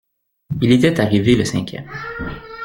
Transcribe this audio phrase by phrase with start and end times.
[0.61, 1.85] Il était arrivé le cinquième.